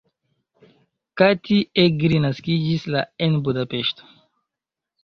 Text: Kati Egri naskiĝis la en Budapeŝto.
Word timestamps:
Kati 1.21 1.59
Egri 1.83 2.23
naskiĝis 2.25 2.89
la 2.97 3.07
en 3.29 3.39
Budapeŝto. 3.49 4.13